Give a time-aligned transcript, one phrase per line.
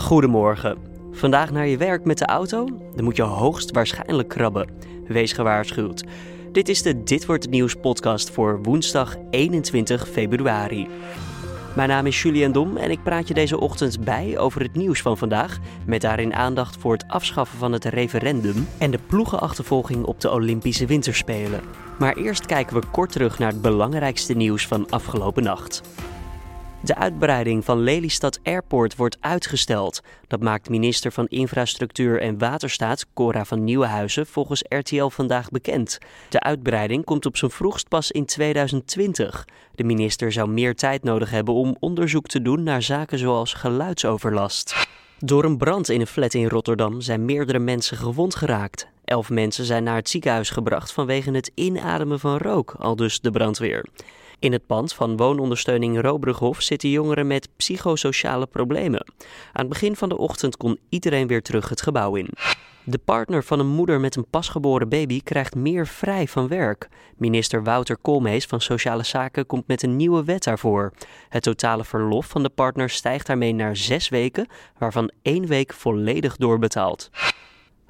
[0.00, 0.78] Goedemorgen.
[1.12, 2.68] Vandaag naar je werk met de auto?
[2.94, 4.70] Dan moet je hoogstwaarschijnlijk krabben.
[5.08, 6.04] Wees gewaarschuwd.
[6.52, 10.88] Dit is de Dit wordt het nieuws podcast voor woensdag 21 februari.
[11.76, 15.02] Mijn naam is Julian Dom en ik praat je deze ochtend bij over het nieuws
[15.02, 15.58] van vandaag.
[15.86, 20.86] Met daarin aandacht voor het afschaffen van het referendum en de ploegenachtervolging op de Olympische
[20.86, 21.60] Winterspelen.
[21.98, 25.82] Maar eerst kijken we kort terug naar het belangrijkste nieuws van afgelopen nacht.
[26.82, 30.00] De uitbreiding van Lelystad Airport wordt uitgesteld.
[30.26, 35.98] Dat maakt minister van Infrastructuur en Waterstaat Cora van Nieuwenhuizen volgens RTL vandaag bekend.
[36.28, 39.46] De uitbreiding komt op zijn vroegst pas in 2020.
[39.74, 44.86] De minister zou meer tijd nodig hebben om onderzoek te doen naar zaken zoals geluidsoverlast.
[45.18, 48.88] Door een brand in een flat in Rotterdam zijn meerdere mensen gewond geraakt.
[49.04, 53.30] Elf mensen zijn naar het ziekenhuis gebracht vanwege het inademen van rook, al dus de
[53.30, 53.84] brandweer.
[54.40, 59.04] In het pand van woonondersteuning Robrughof zitten jongeren met psychosociale problemen.
[59.52, 62.28] Aan het begin van de ochtend kon iedereen weer terug het gebouw in.
[62.84, 66.88] De partner van een moeder met een pasgeboren baby krijgt meer vrij van werk.
[67.16, 70.92] Minister Wouter Koolmees van Sociale Zaken komt met een nieuwe wet daarvoor.
[71.28, 74.46] Het totale verlof van de partner stijgt daarmee naar zes weken,
[74.78, 77.10] waarvan één week volledig doorbetaald.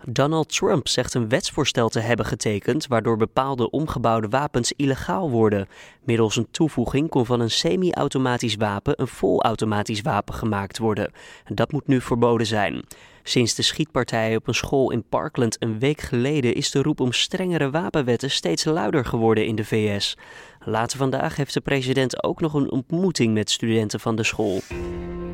[0.06, 5.68] Donald Trump zegt een wetsvoorstel te hebben getekend waardoor bepaalde omgebouwde wapens illegaal worden.
[6.04, 11.12] Middels een toevoeging kon van een semi-automatisch wapen een volautomatisch wapen gemaakt worden.
[11.44, 12.84] Dat moet nu verboden zijn.
[13.22, 17.12] Sinds de schietpartij op een school in Parkland een week geleden is de roep om
[17.12, 20.16] strengere wapenwetten steeds luider geworden in de VS.
[20.64, 24.60] Later vandaag heeft de president ook nog een ontmoeting met studenten van de school.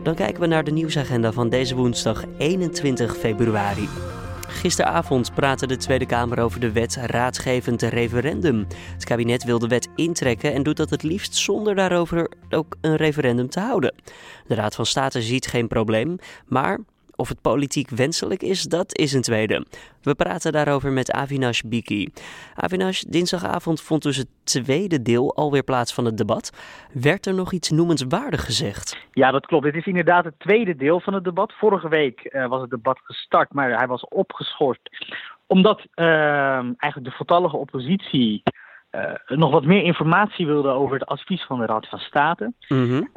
[0.03, 3.89] Dan kijken we naar de nieuwsagenda van deze woensdag 21 februari.
[4.57, 8.67] Gisteravond praatte de Tweede Kamer over de wet raadgevend referendum.
[8.93, 12.97] Het kabinet wil de wet intrekken en doet dat het liefst zonder daarover ook een
[12.97, 13.95] referendum te houden.
[14.47, 16.79] De Raad van State ziet geen probleem, maar
[17.17, 19.67] of het politiek wenselijk is, dat is een tweede.
[20.03, 22.09] We praten daarover met Avinash Biki.
[22.55, 26.53] Avinash, dinsdagavond vond dus het tweede deel alweer plaats van het debat.
[26.93, 29.06] Werd er nog iets noemenswaardig gezegd?
[29.12, 29.65] Ja, dat klopt.
[29.65, 31.53] Dit is inderdaad het tweede deel van het debat.
[31.53, 34.81] Vorige week uh, was het debat gestart, maar hij was opgeschort.
[35.47, 36.06] Omdat uh,
[36.56, 38.43] eigenlijk de voltallige oppositie
[38.91, 42.53] uh, nog wat meer informatie wilde over het advies van de Raad van State.
[42.69, 43.09] Mm -hmm.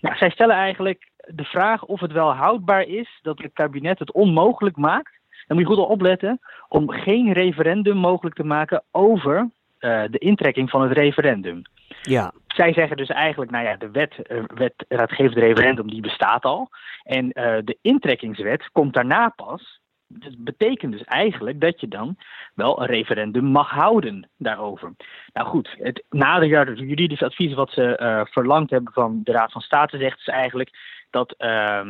[0.00, 4.12] ja, zij stellen eigenlijk de vraag of het wel houdbaar is dat het kabinet het
[4.12, 5.18] onmogelijk maakt.
[5.46, 9.36] Dan moet je goed opletten om geen referendum mogelijk te maken over
[9.80, 11.62] uh, de intrekking van het referendum.
[12.02, 12.32] Ja.
[12.46, 16.68] Zij zeggen dus eigenlijk, nou ja, de wet, uh, wet raadgevend referendum die bestaat al.
[17.02, 19.80] En uh, de intrekkingswet komt daarna pas.
[20.06, 22.16] Dat betekent dus eigenlijk dat je dan
[22.54, 24.92] wel een referendum mag houden daarover.
[25.32, 29.60] Nou goed, het nader juridisch advies wat ze uh, verlangd hebben van de Raad van
[29.60, 30.70] State zegt dus eigenlijk
[31.10, 31.80] dat uh,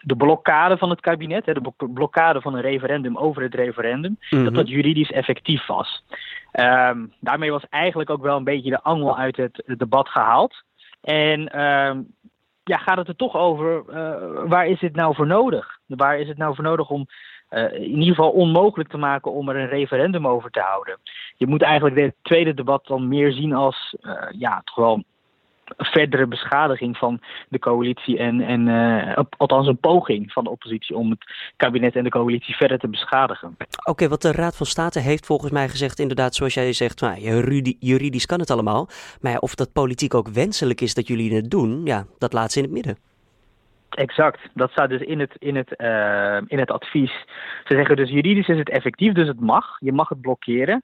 [0.00, 4.44] de blokkade van het kabinet, de blokkade van een referendum over het referendum, mm -hmm.
[4.44, 6.04] dat dat juridisch effectief was.
[6.52, 10.62] Um, daarmee was eigenlijk ook wel een beetje de angel uit het, debat gehaald.
[11.00, 12.14] En um,
[12.64, 15.78] ja, gaat het er toch over, uh, waar is het nou voor nodig?
[15.86, 17.06] Waar is het nou voor nodig om
[17.50, 20.98] uh, in ieder geval onmogelijk te maken om er een referendum over te houden?
[21.36, 25.04] Je moet eigenlijk het tweede debat dan meer zien als, uh, ja, toch wel
[25.76, 31.10] verdere beschadiging van de coalitie en, en uh, althans een poging van de oppositie om
[31.10, 33.48] het kabinet en de coalitie verder te beschadigen.
[33.58, 37.00] Oké, okay, wat de Raad van State heeft volgens mij gezegd, inderdaad zoals jij zegt,
[37.00, 38.88] nou, juridisch kan het allemaal,
[39.20, 42.58] maar of dat politiek ook wenselijk is dat jullie het doen, ja, dat laat ze
[42.58, 42.96] in het midden.
[43.90, 47.12] Exact, dat staat dus in het, in, het, uh, in het advies.
[47.64, 49.76] Ze zeggen dus juridisch is het effectief, dus het mag.
[49.78, 50.82] Je mag het blokkeren.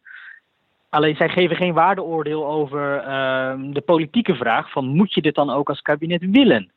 [0.92, 5.50] Alleen zij geven geen waardeoordeel over uh, de politieke vraag van moet je dit dan
[5.50, 6.70] ook als kabinet willen?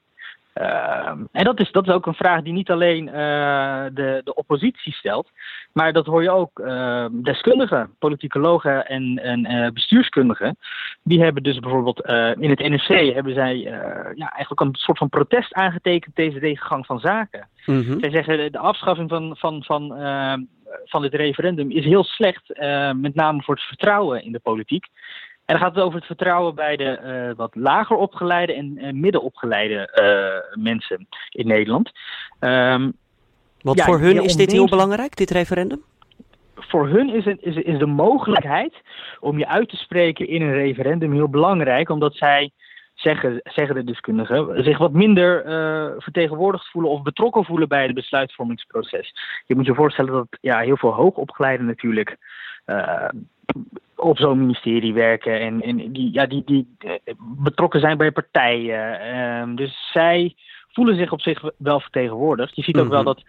[0.62, 3.14] Uh, en dat is, dat is ook een vraag die niet alleen uh,
[3.94, 5.30] de, de oppositie stelt,
[5.74, 10.58] maar dat hoor je ook uh, deskundigen, politicologen en, en bestuurskundigen.
[11.04, 12.02] Die hebben dus bijvoorbeeld
[12.40, 13.58] in het NRC hebben zij
[14.16, 17.48] ja, eigenlijk een soort van protest aangetekend tegen deze gang van zaken.
[17.66, 18.00] Mm -hmm.
[18.00, 19.88] Zij zeggen de afschaffing van, van, van
[20.86, 24.86] van dit referendum is heel slecht, uh, met name voor het vertrouwen in de politiek.
[25.46, 28.92] En dan gaat het over het vertrouwen bij de uh, wat lager opgeleide en uh,
[28.92, 29.90] middenopgeleide
[30.60, 31.92] mensen in Nederland.
[32.40, 32.94] Um,
[33.62, 35.84] Want ja, voor hun is dit heel belangrijk, dit referendum?
[36.56, 38.74] Voor hun is, het, is, is de mogelijkheid
[39.20, 42.52] om je uit te spreken in een referendum heel belangrijk, omdat zij
[42.96, 47.94] zeggen, zeggen de deskundigen, zich wat minder uh, vertegenwoordigd voelen of betrokken voelen bij het
[47.94, 49.14] besluitvormingsproces.
[49.46, 52.18] Je moet je voorstellen dat ja, heel veel hoogopgeleiden natuurlijk
[52.66, 53.10] uh,
[53.96, 56.78] op zo'n ministerie werken en, en die, ja, die, die
[57.20, 59.00] betrokken zijn bij partijen.
[59.16, 60.36] Uh, dus zij
[60.72, 62.56] voelen zich op zich wel vertegenwoordigd.
[62.56, 63.06] Je ziet ook wel Mhm.
[63.06, 63.24] dat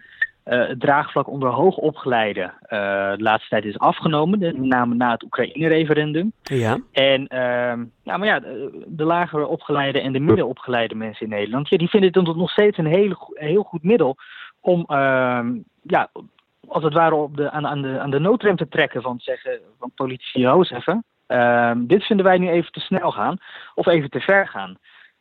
[0.47, 5.23] eh, het draagvlak onder hoogopgeleiden eh de laatste tijd is afgenomen, met name na het
[5.23, 6.31] Oekraïne-referendum.
[6.41, 6.77] Ja.
[6.91, 11.69] En ehm, ja, maar ja, de, de lager opgeleide en de middenopgeleide mensen in Nederland,
[11.69, 14.17] ja, die vinden het nog steeds een een heel goed middel
[14.61, 16.09] om, ehm, ja,
[16.67, 19.59] als het ware op de, aan, aan, de, aan de noodrem te trekken van zeggen
[19.79, 21.03] van politici, Joost even.
[21.27, 23.37] Ehm, dit vinden wij nu even te snel gaan
[23.75, 24.77] of even te ver gaan.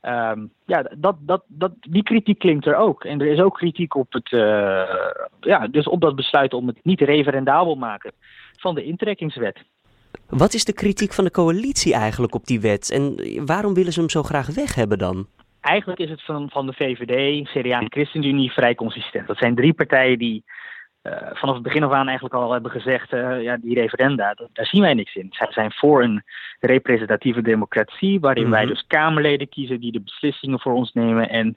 [0.06, 3.05] Ehm, ja, dat, dat, dat, die kritiek klinkt er ook.
[3.05, 4.82] En er is ook kritiek op het, eh,
[5.41, 8.12] ja, dus op dat besluit om het niet referendabel maken
[8.58, 9.64] van de intrekkingswet.
[10.29, 12.91] Wat is de kritiek van de coalitie eigenlijk op die wet?
[12.91, 13.17] En
[13.47, 15.26] waarom willen ze hem zo graag weg hebben dan?
[15.61, 19.26] Eigenlijk is het van, van de VVD, CDA en ChristenUnie vrij consistent.
[19.26, 20.44] Dat zijn drie partijen die
[21.32, 24.67] vanaf het begin af aan eigenlijk al hebben gezegd, eh, ja, die referenda, dat- daar
[24.67, 25.26] zien wij niks in.
[25.31, 26.23] Zij zijn voor een
[26.61, 28.73] representatieve democratie, waarin wij Mhm.
[28.73, 31.29] dus Kamerleden kiezen die de beslissingen voor ons nemen.
[31.29, 31.56] En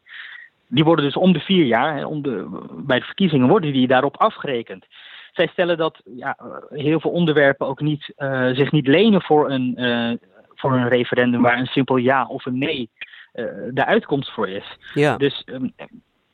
[0.67, 2.47] die worden dus om de vier jaar, om de,
[2.85, 4.85] bij de verkiezingen worden die daarop afgerekend.
[5.31, 9.49] Zij stellen dat ja, eh, heel veel onderwerpen ook niet, eh, zich niet lenen voor
[9.51, 10.11] een, eh,
[10.55, 12.89] voor een referendum waar een simpel ja of een nee
[13.31, 14.77] eh, de uitkomst voor is.
[14.93, 15.17] Ja.
[15.17, 15.67] Dus ehm,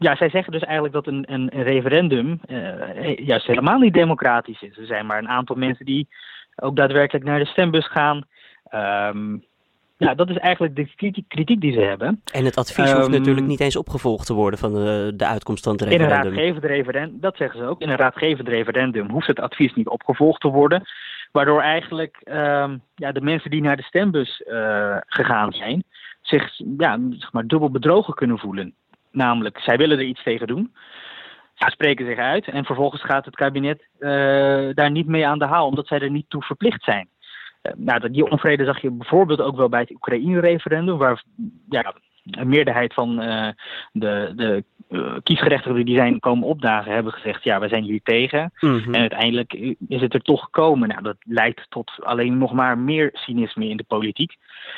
[0.06, 4.62] ja, zij zeggen dus eigenlijk dat een, een, een referendum eh, juist helemaal niet democratisch
[4.62, 4.78] is.
[4.78, 6.08] Er zijn maar een aantal mensen die
[6.56, 8.24] ook daadwerkelijk naar de stembus gaan.
[8.64, 9.38] Ehm,
[9.98, 10.88] ja, dat is eigenlijk de
[11.28, 12.22] kritiek, die ze hebben.
[12.32, 15.64] En het advies hoeft Ehm, natuurlijk niet eens opgevolgd te worden van de, de uitkomst
[15.64, 16.32] van het In een referendum.
[16.32, 20.42] raadgevend referendum, dat zeggen ze ook, in een raadgevend referendum hoeft het advies niet opgevolgd
[20.42, 20.84] te worden.
[21.32, 25.84] Waardoor eigenlijk ehm, ja, de mensen die naar de stembus eh, gegaan zijn,
[26.22, 28.74] zich ja, zeg maar, dubbel bedrogen kunnen voelen.
[29.16, 30.74] Namelijk, zij willen er iets tegen doen.
[31.54, 34.10] Ze spreken zich uit en vervolgens gaat het kabinet eh,
[34.74, 37.08] daar niet mee aan de haal, omdat zij er niet toe verplicht zijn.
[37.62, 41.24] Eh, nou, die onvrede zag je bijvoorbeeld ook wel bij het Oekraïne-referendum, waar
[41.70, 41.94] ja,
[42.26, 43.50] een meerderheid van eh,
[43.92, 44.64] de, de
[45.24, 48.52] kiesgerechtigden die zijn komen opdagen hebben gezegd, ja, wij zijn hier tegen.
[48.60, 48.94] Mhm.
[48.94, 49.54] En uiteindelijk
[49.88, 50.88] is het er toch gekomen.
[50.88, 54.36] Nou, dat leidt tot alleen nog maar meer cynisme in de politiek.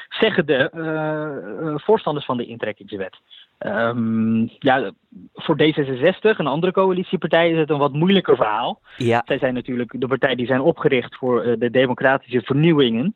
[0.10, 3.20] Zeggen de eh, eh, voorstanders van de intrekkingswet.
[3.58, 4.92] Ehm, ja,
[5.34, 8.82] voor D66, een andere coalitiepartij, is het een wat moeilijker verhaal.
[8.98, 13.16] Ja, Zij zijn natuurlijk de partij die zijn opgericht voor eh, de democratische vernieuwingen.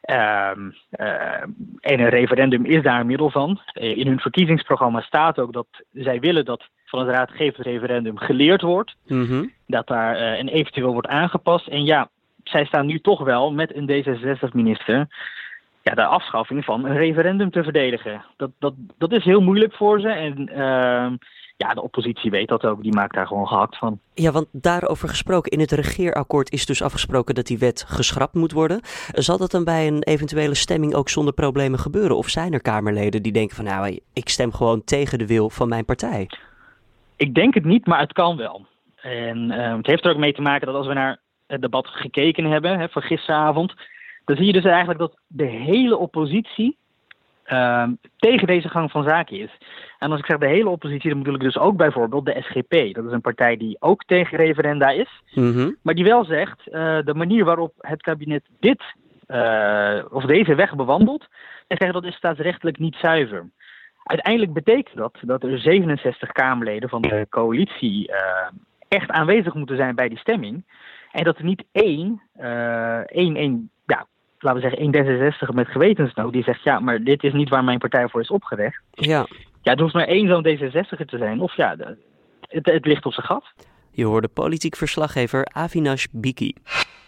[0.00, 1.42] Ehm, eh,
[1.80, 3.60] en een referendum is daar een middel van.
[3.72, 8.62] Eh, In hun verkiezingsprogramma staat ook dat zij willen dat van het raadgevend referendum geleerd
[8.62, 9.44] wordt mhm.
[9.66, 11.66] dat daar eh, een eventueel wordt aangepast.
[11.66, 12.08] En ja,
[12.44, 15.06] zij staan nu toch wel met een D66-minister
[15.82, 18.24] ja, de afschaffing van een referendum te verdedigen.
[18.36, 20.08] Dat, dat, dat is heel moeilijk voor ze.
[20.08, 21.14] En ehm,
[21.58, 22.82] ja, de oppositie weet dat ook.
[22.82, 24.00] Die maakt daar gewoon gehakt van.
[24.14, 28.52] Ja, want daarover gesproken, in het regeerakkoord is dus afgesproken dat die wet geschrapt moet
[28.52, 28.80] worden.
[29.12, 32.16] Zal dat dan bij een eventuele stemming ook zonder problemen gebeuren?
[32.16, 35.68] Of zijn er Kamerleden die denken van nou, ik stem gewoon tegen de wil van
[35.68, 36.30] mijn partij?
[37.16, 38.66] Ik denk het niet, maar het kan wel.
[38.96, 41.86] En eh, het heeft er ook mee te maken dat als we naar het debat
[41.86, 43.74] gekeken hebben hè, van gisteravond,
[44.24, 46.76] dan zie je dus eigenlijk dat de hele oppositie
[48.16, 49.58] tegen deze gang van zaken is.
[49.98, 52.94] En als ik zeg de hele oppositie, dan bedoel ik dus ook bijvoorbeeld de SGP.
[52.94, 55.70] Dat is een partij die ook tegen referenda is, Mhm.
[55.82, 58.82] maar die wel zegt uh, de manier waarop het kabinet dit
[59.28, 61.26] uh, of deze weg bewandelt,
[61.66, 63.50] en zeggen dat is staatsrechtelijk niet zuiver.
[64.04, 68.16] Uiteindelijk betekent dat dat er 67 Kamerleden van de coalitie uh,
[68.88, 70.64] echt aanwezig moeten zijn bij die stemming.
[71.12, 73.70] En dat er niet één, uh, één, één
[74.38, 77.64] laten we zeggen, één D66 met gewetensnood die zegt, ja, maar dit is niet waar
[77.64, 78.80] mijn partij voor is opgerecht.
[78.90, 79.26] Ja.
[79.62, 81.76] Ja, er hoeft maar één zo'n D66 te zijn, of ja,
[82.40, 83.44] het, het ligt op zijn gat.
[83.90, 86.54] Je hoorde politiek verslaggever Avinash Biki.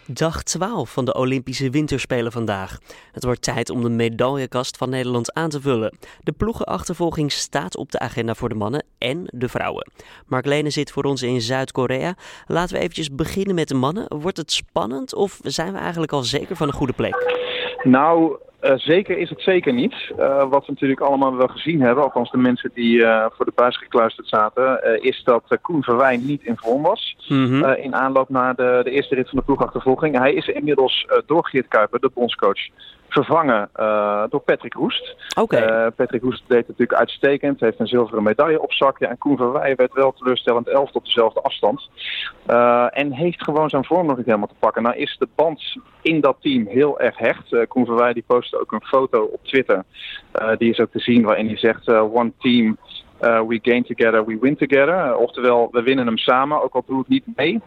[0.05, 2.77] Dag 12 van de Olympische Winterspelen vandaag.
[3.11, 5.97] Het wordt tijd om de medaillekast van Nederland aan te vullen.
[6.23, 9.91] De ploegenachtervolging staat op de agenda voor de mannen en de vrouwen.
[10.25, 12.15] Mark Lene zit voor ons in Zuid-Korea.
[12.47, 14.17] Laten we eventjes beginnen met de mannen.
[14.17, 17.39] Wordt het spannend of zijn we eigenlijk al zeker van een goede plek?
[17.83, 19.93] Nou, uh, zeker is het zeker niet.
[20.19, 23.51] Uh, wat we natuurlijk allemaal wel gezien hebben, althans de mensen die uh, voor de
[23.55, 27.15] buis gekluisterd zaten, is dat Koen Verwijn niet in vorm was.
[27.27, 27.73] Mm -hmm.
[27.73, 30.17] in aanloop naar de, de, eerste rit van de ploegachtervolging.
[30.17, 32.69] Hij is inmiddels door Geert Kuiper, de bondscoach,
[33.11, 33.69] vervangen
[34.29, 35.15] door Patrick Roest.
[35.39, 35.91] Okay.
[35.91, 38.99] Patrick Roest deed het natuurlijk uitstekend, heeft een zilveren medaille op zak.
[38.99, 41.89] Ja, en Koen Verwij werd wel teleurstellend elf op dezelfde afstand.
[42.91, 44.83] en heeft gewoon zijn vorm nog niet helemaal te pakken.
[44.83, 47.67] Nou is de band in dat team heel erg hecht.
[47.67, 49.83] Koen Verwij die postte ook een foto op Twitter.
[50.57, 52.77] Die is ook te zien waarin hij zegt: One team,
[53.21, 55.15] we gain together, we win together.
[55.15, 57.61] oftewel, we winnen hem samen, ook al doe ik niet mee.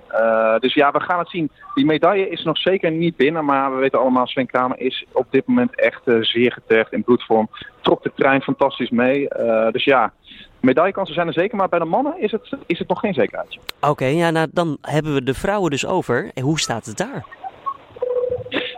[0.58, 1.50] dus ja, we gaan het zien.
[1.74, 5.26] Die medaille is nog zeker niet binnen, maar we weten allemaal, Sven Kramer is op
[5.30, 7.48] dit moment echt zeer getergd in bloedvorm.
[7.80, 9.28] Trok de trein fantastisch mee.
[9.70, 10.12] dus ja,
[10.60, 13.60] medaillekansen zijn er zeker, maar bij de mannen is het, is het nog geen zekerheidje.
[13.80, 16.30] Oké, ja, nou, dan hebben we de vrouwen dus over.
[16.34, 17.24] En hoe staat het daar?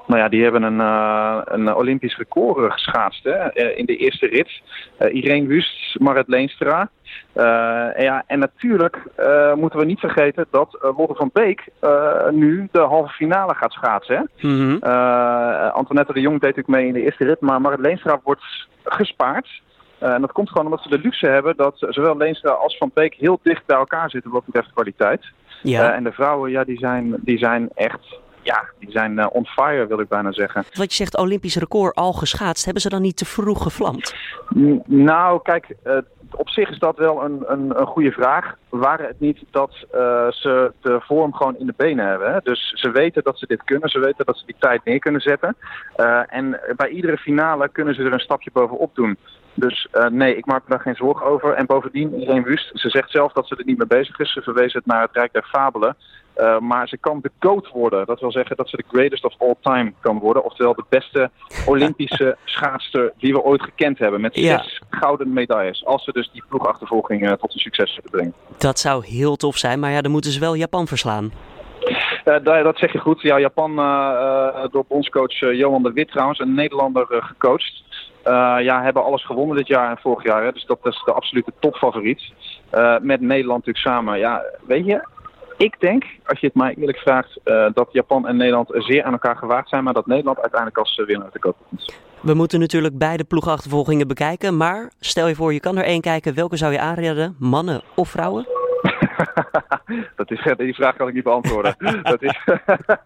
[0.07, 3.97] Nou ja, die hebben een, uh, een Olympisch record eh, geschaatst hè, eh, in de
[3.97, 4.61] eerste rit.
[4.99, 6.89] Uh, Irene Wust, Marit Leenstra.
[7.33, 9.03] en, ja, en natuurlijk
[9.55, 11.69] moeten we niet vergeten dat Lotte van Beek
[12.31, 14.17] nu de halve finale gaat schaatsen.
[14.17, 14.49] Hè?
[14.49, 14.85] Mhm.
[15.73, 19.63] Antoinette de Jong deed natuurlijk mee in de eerste rit, maar Marit Leenstra wordt gespaard.
[19.99, 23.15] en dat komt gewoon omdat ze de luxe hebben dat zowel Leenstra als Van Beek
[23.15, 25.25] heel dicht bij elkaar zitten wat betreft kwaliteit.
[25.63, 25.93] Ja.
[25.93, 29.87] en de vrouwen, ja, die zijn, die zijn echt ja, die zijn uh, on fire,
[29.87, 30.65] wil ik bijna zeggen.
[30.73, 32.65] Wat je zegt, Olympisch record al geschaatst.
[32.65, 34.15] Hebben ze dan niet te vroeg gevlamd?
[34.85, 35.97] nou, kijk, uh,
[36.31, 38.55] op zich is dat wel een, een, een goede vraag.
[38.69, 42.33] Waren het niet dat uh, ze de vorm gewoon in de benen hebben.
[42.33, 42.39] Hè?
[42.43, 43.89] Dus ze weten dat ze dit kunnen.
[43.89, 45.57] Ze weten dat ze die tijd neer kunnen zetten.
[46.29, 49.19] en bij iedere finale kunnen ze er een stapje bovenop doen.
[49.57, 51.53] Dus uh, nee, ik maak me daar geen zorgen over.
[51.53, 54.33] En bovendien, iedereen Wust, ze zegt zelf dat ze er niet mee bezig is.
[54.33, 55.97] Ze verwezen het naar het Rijk der Fabelen.
[56.37, 58.07] Uh, maar ze kan de GOAT worden.
[58.07, 60.45] Dat wil zeggen dat ze de greatest of all time kan worden.
[60.45, 61.31] Oftewel de beste
[61.73, 64.21] Olympische schaatster die we ooit gekend hebben.
[64.21, 65.85] Met zes gouden medailles.
[65.85, 68.35] Als ze dus die ploegachtervolging uh, tot een succes zullen brengen.
[68.59, 69.81] Dat zou heel tof zijn.
[69.81, 71.33] Maar ja, dan moeten ze wel Japan verslaan.
[72.25, 73.21] Uh, dat zeg je goed.
[73.21, 73.77] Ja, Japan
[74.71, 76.39] door bondscoach Johan de Wit trouwens.
[76.39, 77.85] Een Nederlander gecoacht.
[78.27, 80.45] Uh, ja, hebben alles gewonnen dit jaar en vorig jaar.
[80.45, 82.23] Hè, dus dat is de absolute topfavoriet.
[82.75, 84.19] Uh, met Nederland natuurlijk samen.
[84.19, 85.07] Ja, weet je,
[85.57, 89.13] ik denk, als je het mij eerlijk vraagt, uh, dat Japan en Nederland zeer aan
[89.13, 89.85] elkaar gewaagd zijn.
[89.85, 91.95] Maar dat Nederland uiteindelijk als winnaar uit de koop komt.
[92.21, 94.57] We moeten natuurlijk beide ploegachtervolgingen bekijken.
[94.57, 96.35] Maar stel je voor, je kan er één kijken.
[96.35, 97.37] Welke zou je aanraden?
[97.39, 98.47] Mannen of vrouwen?
[100.17, 101.77] dat is, die vraag kan ik niet beantwoorden.
[102.03, 102.45] dat is,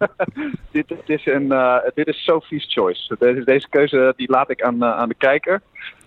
[0.72, 3.16] dit, dit, is een, uh, dit is Sophie's choice.
[3.18, 5.60] Deze, deze keuze die laat ik aan, uh, aan de kijker.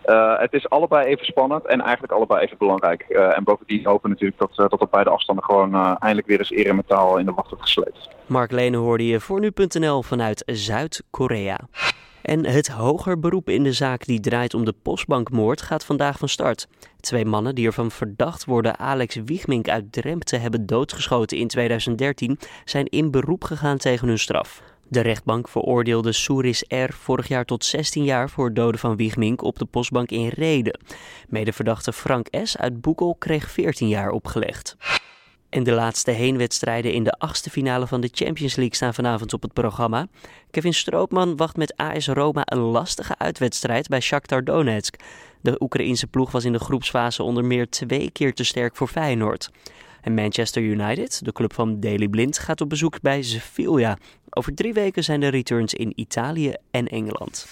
[0.05, 3.01] Uh, het is allebei even spannend en eigenlijk allebei even belangrijk.
[3.01, 7.25] en bovendien hopen natuurlijk dat, dat op beide afstanden gewoon eindelijk weer eens eremetaal in
[7.25, 8.09] de wacht wordt gesleept.
[8.25, 11.57] Mark Lene hoorde je voor nu.nl vanuit Zuid-Korea.
[12.23, 16.29] En het hoger beroep in de zaak die draait om de postbankmoord gaat vandaag van
[16.29, 16.67] start.
[16.99, 22.39] Twee mannen die ervan verdacht worden Alex Wiegmink uit Drempt te hebben doodgeschoten in 2013
[22.65, 24.61] zijn in beroep gegaan tegen hun straf.
[24.87, 26.93] De rechtbank veroordeelde Souris R.
[26.93, 30.79] vorig jaar tot 16 jaar voor het doden van Wiegmink op de postbank in Reden.
[31.27, 32.57] Medeverdachte Frank S.
[32.57, 34.77] uit Boekel kreeg 14 jaar opgelegd.
[35.53, 39.41] En de laatste heenwedstrijden in de achtste finale van de Champions League staan vanavond op
[39.41, 40.07] het programma.
[40.51, 44.95] Kevin Stroopman wacht met AS Roma een lastige uitwedstrijd bij Shakhtar Donetsk.
[45.41, 49.49] De Oekraïense ploeg was in de groepsfase onder meer twee keer te sterk voor Feyenoord.
[50.01, 53.97] En Manchester United, de club van Daley Blind, gaat op bezoek bij Sevilla.
[54.29, 57.47] Over drie weken zijn de returns in Italië en Engeland.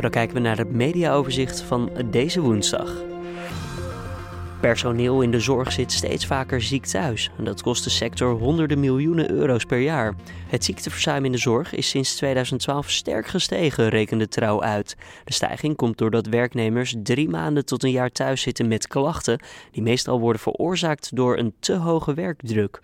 [0.00, 3.17] Dan kijken we naar het mediaoverzicht van deze woensdag.
[4.60, 7.30] Personeel in de zorg zit steeds vaker ziek thuis.
[7.38, 10.14] En dat kost de sector honderden miljoenen euro's per jaar.
[10.46, 14.96] Het ziekteverzuim in de zorg is sinds 2012 sterk gestegen, rekende Trouw uit.
[15.24, 19.40] De stijging komt doordat werknemers drie maanden tot een jaar thuis zitten met klachten,
[19.72, 22.80] die meestal worden veroorzaakt door een te hoge werkdruk.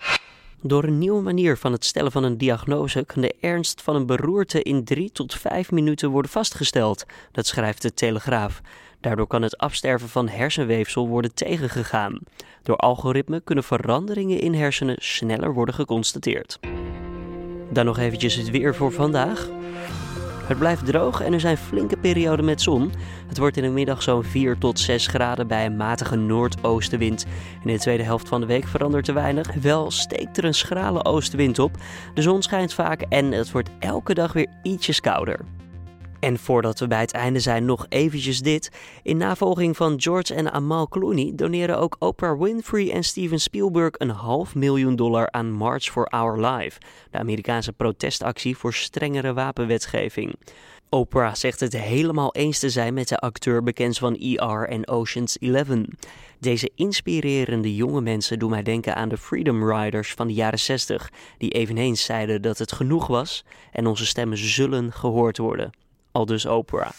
[0.63, 4.07] Door een nieuwe manier van het stellen van een diagnose kan de ernst van een
[4.07, 7.05] beroerte in drie tot vijf minuten worden vastgesteld.
[7.33, 8.61] Dat schrijft de Telegraaf.
[9.05, 12.19] Daardoor kan het afsterven van hersenweefsel worden tegengegaan.
[12.63, 16.59] Door algoritme kunnen veranderingen in hersenen sneller worden geconstateerd.
[17.71, 19.49] Dan nog eventjes het weer voor vandaag.
[20.45, 22.93] Het blijft droog en er zijn flinke perioden met zon.
[23.29, 27.27] Het wordt in de middag zo'n 4 tot 6 graden bij een matige noordoostenwind.
[27.65, 29.55] In de tweede helft van de week verandert er weinig.
[29.55, 31.77] Wel steekt er een schrale oostenwind op.
[32.15, 35.41] De zon schijnt vaak en het wordt elke dag weer ietsjes kouder.
[36.25, 38.71] En voordat we bij het einde zijn, nog eventjes dit.
[39.03, 44.11] In navolging van George en Amal Clooney doneren ook Oprah Winfrey en Steven Spielberg een
[44.11, 50.35] half miljoen dollar aan March for Our Life, de Amerikaanse protestactie voor strengere wapenwetgeving.
[50.89, 55.37] Oprah zegt het helemaal eens te zijn met de acteur bekend van ER en Ocean's
[55.41, 55.99] Eleven.
[56.41, 61.11] Deze inspirerende jonge mensen doen mij denken aan de Freedom Riders van de jaren 60,
[61.39, 65.84] die eveneens zeiden dat het genoeg was en onze stemmen zullen gehoord worden
[66.15, 66.91] al dus Oprah.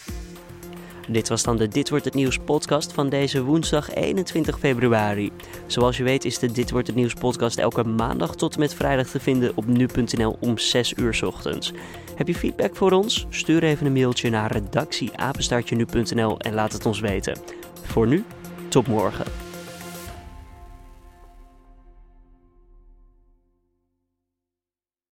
[1.08, 5.32] Dit was dan de Dit wordt het nieuws podcast van deze woensdag 21 februari.
[5.68, 8.74] Zoals je weet is de Dit wordt het nieuws podcast elke maandag tot en met
[8.74, 11.74] vrijdag te vinden op nu.nl om 6 uur ochtends.
[12.16, 13.26] Heb je feedback voor ons?
[13.30, 17.38] Stuur even een mailtje naar redactieapenstartje.nu.nl en laat het ons weten.
[17.84, 18.24] Voor nu,
[18.70, 19.45] Tot morgen.